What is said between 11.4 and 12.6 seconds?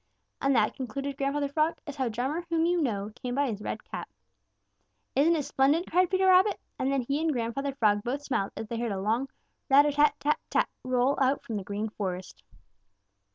from the Green Forest.